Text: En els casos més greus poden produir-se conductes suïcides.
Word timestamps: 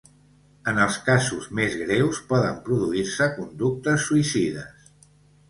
En 0.69 0.77
els 0.85 0.95
casos 1.09 1.45
més 1.59 1.75
greus 1.81 2.21
poden 2.33 2.57
produir-se 2.71 3.29
conductes 3.37 4.09
suïcides. 4.09 4.91